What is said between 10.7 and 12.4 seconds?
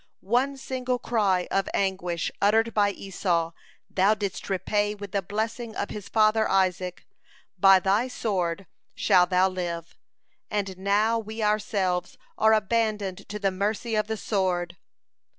now we ourselves